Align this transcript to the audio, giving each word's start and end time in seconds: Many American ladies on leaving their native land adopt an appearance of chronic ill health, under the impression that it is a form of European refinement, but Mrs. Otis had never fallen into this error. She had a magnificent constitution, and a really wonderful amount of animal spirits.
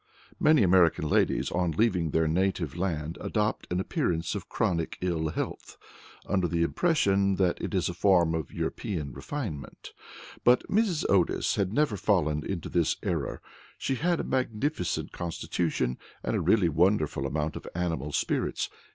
Many 0.39 0.63
American 0.63 1.07
ladies 1.07 1.51
on 1.51 1.73
leaving 1.73 2.09
their 2.09 2.27
native 2.27 2.75
land 2.75 3.19
adopt 3.21 3.71
an 3.71 3.79
appearance 3.79 4.33
of 4.33 4.49
chronic 4.49 4.97
ill 5.01 5.27
health, 5.29 5.77
under 6.25 6.47
the 6.47 6.63
impression 6.63 7.35
that 7.35 7.61
it 7.61 7.75
is 7.75 7.87
a 7.87 7.93
form 7.93 8.33
of 8.33 8.51
European 8.51 9.13
refinement, 9.13 9.93
but 10.43 10.63
Mrs. 10.67 11.05
Otis 11.07 11.53
had 11.53 11.71
never 11.71 11.97
fallen 11.97 12.43
into 12.43 12.67
this 12.67 12.97
error. 13.03 13.41
She 13.77 13.93
had 13.93 14.19
a 14.19 14.23
magnificent 14.23 15.11
constitution, 15.11 15.99
and 16.23 16.35
a 16.35 16.41
really 16.41 16.67
wonderful 16.67 17.27
amount 17.27 17.55
of 17.55 17.67
animal 17.75 18.11
spirits. 18.11 18.71